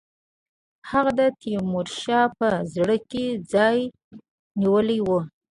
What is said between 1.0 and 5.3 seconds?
د تیمورشاه په زړه کې ځای نیولی وو.